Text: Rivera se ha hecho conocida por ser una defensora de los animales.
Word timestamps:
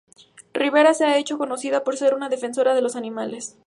Rivera 0.55 0.95
se 0.95 1.05
ha 1.05 1.19
hecho 1.19 1.37
conocida 1.37 1.83
por 1.83 1.95
ser 1.95 2.15
una 2.15 2.27
defensora 2.27 2.73
de 2.73 2.81
los 2.81 2.95
animales. 2.95 3.55